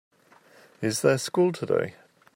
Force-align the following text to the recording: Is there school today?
Is 0.81 1.03
there 1.03 1.19
school 1.19 1.51
today? 1.51 1.93